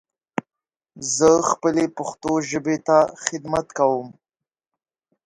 [1.15, 4.07] زه خپلې پښتو ژبې ته خدمت کوم.